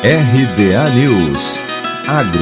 RBA 0.00 0.90
News 0.90 1.58
Agro 2.06 2.38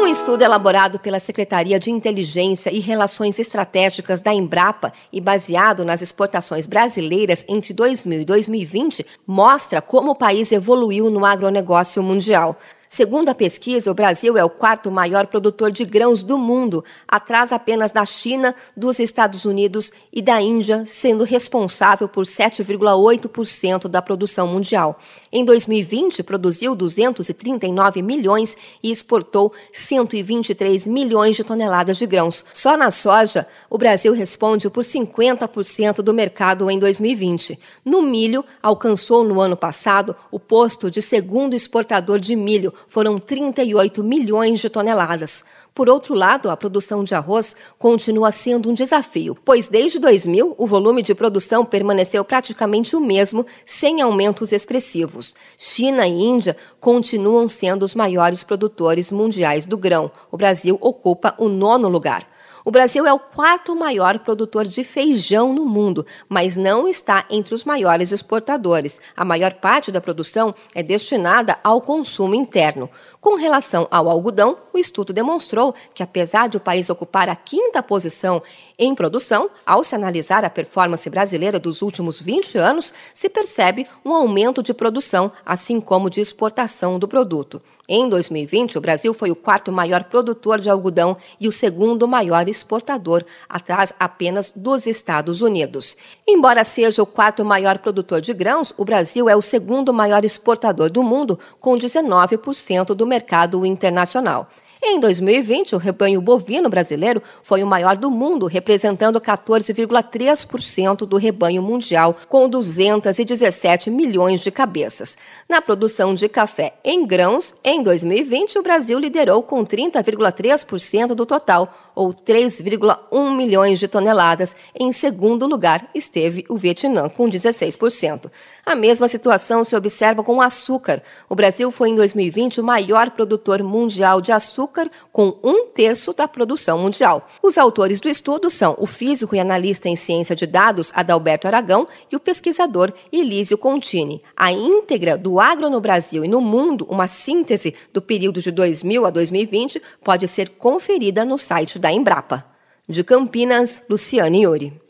Um 0.00 0.06
estudo 0.06 0.42
elaborado 0.42 1.00
pela 1.00 1.18
Secretaria 1.18 1.76
de 1.80 1.90
Inteligência 1.90 2.70
e 2.70 2.78
Relações 2.78 3.40
Estratégicas 3.40 4.20
da 4.20 4.32
Embrapa 4.32 4.92
e 5.12 5.20
baseado 5.20 5.84
nas 5.84 6.00
exportações 6.00 6.64
brasileiras 6.64 7.44
entre 7.48 7.74
2000 7.74 8.20
e 8.20 8.24
2020 8.24 9.04
mostra 9.26 9.82
como 9.82 10.12
o 10.12 10.16
país 10.16 10.52
evoluiu 10.52 11.10
no 11.10 11.26
agronegócio 11.26 12.04
mundial. 12.04 12.56
Segundo 12.92 13.28
a 13.28 13.34
pesquisa, 13.36 13.88
o 13.88 13.94
Brasil 13.94 14.36
é 14.36 14.42
o 14.42 14.50
quarto 14.50 14.90
maior 14.90 15.28
produtor 15.28 15.70
de 15.70 15.84
grãos 15.84 16.24
do 16.24 16.36
mundo, 16.36 16.82
atrás 17.06 17.52
apenas 17.52 17.92
da 17.92 18.04
China, 18.04 18.52
dos 18.76 18.98
Estados 18.98 19.44
Unidos 19.44 19.92
e 20.12 20.20
da 20.20 20.42
Índia, 20.42 20.84
sendo 20.84 21.22
responsável 21.22 22.08
por 22.08 22.24
7,8% 22.24 23.86
da 23.86 24.02
produção 24.02 24.48
mundial. 24.48 24.98
Em 25.30 25.44
2020, 25.44 26.24
produziu 26.24 26.74
239 26.74 28.02
milhões 28.02 28.56
e 28.82 28.90
exportou 28.90 29.52
123 29.72 30.88
milhões 30.88 31.36
de 31.36 31.44
toneladas 31.44 31.96
de 31.96 32.06
grãos. 32.06 32.44
Só 32.52 32.76
na 32.76 32.90
soja, 32.90 33.46
o 33.70 33.78
Brasil 33.78 34.12
responde 34.12 34.68
por 34.68 34.82
50% 34.82 36.02
do 36.02 36.12
mercado 36.12 36.68
em 36.68 36.76
2020. 36.76 37.56
No 37.84 38.02
milho, 38.02 38.44
alcançou 38.60 39.22
no 39.22 39.40
ano 39.40 39.56
passado 39.56 40.16
o 40.32 40.40
posto 40.40 40.90
de 40.90 41.00
segundo 41.00 41.54
exportador 41.54 42.18
de 42.18 42.34
milho, 42.34 42.74
foram 42.86 43.18
38 43.18 44.02
milhões 44.02 44.60
de 44.60 44.68
toneladas. 44.68 45.44
Por 45.74 45.88
outro 45.88 46.14
lado, 46.14 46.50
a 46.50 46.56
produção 46.56 47.04
de 47.04 47.14
arroz 47.14 47.54
continua 47.78 48.32
sendo 48.32 48.68
um 48.70 48.74
desafio, 48.74 49.36
pois 49.44 49.68
desde 49.68 49.98
2000 49.98 50.54
o 50.58 50.66
volume 50.66 51.02
de 51.02 51.14
produção 51.14 51.64
permaneceu 51.64 52.24
praticamente 52.24 52.96
o 52.96 53.00
mesmo, 53.00 53.46
sem 53.64 54.00
aumentos 54.00 54.52
expressivos. 54.52 55.34
China 55.56 56.06
e 56.06 56.22
Índia 56.22 56.56
continuam 56.80 57.46
sendo 57.48 57.84
os 57.84 57.94
maiores 57.94 58.42
produtores 58.42 59.12
mundiais 59.12 59.64
do 59.64 59.78
grão. 59.78 60.10
O 60.30 60.36
Brasil 60.36 60.76
ocupa 60.80 61.34
o 61.38 61.48
nono 61.48 61.88
lugar. 61.88 62.29
O 62.62 62.70
Brasil 62.70 63.06
é 63.06 63.12
o 63.12 63.18
quarto 63.18 63.74
maior 63.74 64.18
produtor 64.18 64.66
de 64.66 64.84
feijão 64.84 65.54
no 65.54 65.64
mundo, 65.64 66.04
mas 66.28 66.56
não 66.56 66.86
está 66.86 67.24
entre 67.30 67.54
os 67.54 67.64
maiores 67.64 68.12
exportadores. 68.12 69.00
A 69.16 69.24
maior 69.24 69.54
parte 69.54 69.90
da 69.90 70.00
produção 70.00 70.54
é 70.74 70.82
destinada 70.82 71.58
ao 71.64 71.80
consumo 71.80 72.34
interno. 72.34 72.90
Com 73.18 73.34
relação 73.34 73.88
ao 73.90 74.10
algodão, 74.10 74.58
o 74.74 74.78
estudo 74.78 75.10
demonstrou 75.10 75.74
que, 75.94 76.02
apesar 76.02 76.50
de 76.50 76.58
o 76.58 76.60
país 76.60 76.90
ocupar 76.90 77.30
a 77.30 77.36
quinta 77.36 77.82
posição 77.82 78.42
em 78.78 78.94
produção, 78.94 79.50
ao 79.64 79.82
se 79.82 79.94
analisar 79.94 80.44
a 80.44 80.50
performance 80.50 81.08
brasileira 81.08 81.58
dos 81.58 81.80
últimos 81.80 82.20
20 82.20 82.58
anos, 82.58 82.92
se 83.14 83.30
percebe 83.30 83.86
um 84.04 84.14
aumento 84.14 84.62
de 84.62 84.74
produção, 84.74 85.32
assim 85.46 85.80
como 85.80 86.10
de 86.10 86.20
exportação 86.20 86.98
do 86.98 87.08
produto. 87.08 87.62
Em 87.92 88.08
2020, 88.08 88.78
o 88.78 88.80
Brasil 88.80 89.12
foi 89.12 89.32
o 89.32 89.34
quarto 89.34 89.72
maior 89.72 90.04
produtor 90.04 90.60
de 90.60 90.70
algodão 90.70 91.16
e 91.40 91.48
o 91.48 91.52
segundo 91.52 92.06
maior 92.06 92.48
exportador, 92.48 93.24
atrás 93.48 93.92
apenas 93.98 94.52
dos 94.54 94.86
Estados 94.86 95.42
Unidos. 95.42 95.96
Embora 96.24 96.62
seja 96.62 97.02
o 97.02 97.06
quarto 97.06 97.44
maior 97.44 97.78
produtor 97.78 98.20
de 98.20 98.32
grãos, 98.32 98.72
o 98.76 98.84
Brasil 98.84 99.28
é 99.28 99.34
o 99.34 99.42
segundo 99.42 99.92
maior 99.92 100.24
exportador 100.24 100.88
do 100.88 101.02
mundo, 101.02 101.36
com 101.58 101.74
19% 101.74 102.94
do 102.94 103.04
mercado 103.04 103.66
internacional. 103.66 104.48
Em 104.82 104.98
2020, 104.98 105.74
o 105.74 105.78
rebanho 105.78 106.22
bovino 106.22 106.70
brasileiro 106.70 107.22
foi 107.42 107.62
o 107.62 107.66
maior 107.66 107.98
do 107.98 108.10
mundo, 108.10 108.46
representando 108.46 109.20
14,3% 109.20 111.06
do 111.06 111.18
rebanho 111.18 111.62
mundial, 111.62 112.16
com 112.30 112.48
217 112.48 113.90
milhões 113.90 114.40
de 114.40 114.50
cabeças. 114.50 115.18
Na 115.46 115.60
produção 115.60 116.14
de 116.14 116.30
café 116.30 116.72
em 116.82 117.06
grãos, 117.06 117.56
em 117.62 117.82
2020, 117.82 118.58
o 118.58 118.62
Brasil 118.62 118.98
liderou 118.98 119.42
com 119.42 119.62
30,3% 119.62 121.08
do 121.08 121.26
total, 121.26 121.89
ou 122.00 122.14
3,1 122.14 123.36
milhões 123.36 123.78
de 123.78 123.86
toneladas. 123.86 124.56
Em 124.74 124.90
segundo 124.90 125.46
lugar 125.46 125.86
esteve 125.94 126.46
o 126.48 126.56
Vietnã, 126.56 127.10
com 127.10 127.28
16%. 127.28 128.30
A 128.64 128.74
mesma 128.74 129.06
situação 129.06 129.62
se 129.64 129.76
observa 129.76 130.22
com 130.22 130.36
o 130.36 130.40
açúcar. 130.40 131.02
O 131.28 131.34
Brasil 131.34 131.70
foi 131.70 131.90
em 131.90 131.94
2020 131.94 132.58
o 132.58 132.64
maior 132.64 133.10
produtor 133.10 133.62
mundial 133.62 134.22
de 134.22 134.32
açúcar, 134.32 134.90
com 135.12 135.36
um 135.44 135.66
terço 135.66 136.14
da 136.14 136.26
produção 136.26 136.78
mundial. 136.78 137.28
Os 137.42 137.58
autores 137.58 138.00
do 138.00 138.08
estudo 138.08 138.48
são 138.48 138.74
o 138.78 138.86
físico 138.86 139.36
e 139.36 139.40
analista 139.40 139.86
em 139.86 139.96
ciência 139.96 140.34
de 140.34 140.46
dados 140.46 140.92
Adalberto 140.94 141.48
Aragão 141.48 141.86
e 142.10 142.16
o 142.16 142.20
pesquisador 142.20 142.94
Elísio 143.12 143.58
Contini. 143.58 144.22
A 144.34 144.50
íntegra 144.50 145.18
do 145.18 145.38
agro 145.38 145.68
no 145.68 145.82
Brasil 145.82 146.24
e 146.24 146.28
no 146.28 146.40
mundo, 146.40 146.86
uma 146.88 147.08
síntese 147.08 147.74
do 147.92 148.00
período 148.00 148.40
de 148.40 148.50
2000 148.50 149.04
a 149.04 149.10
2020, 149.10 149.82
pode 150.02 150.26
ser 150.26 150.48
conferida 150.50 151.26
no 151.26 151.36
site 151.36 151.78
da 151.78 151.89
Embrapa. 151.92 152.56
De 152.86 153.04
Campinas, 153.04 153.84
Luciane 153.88 154.38
Iori. 154.38 154.80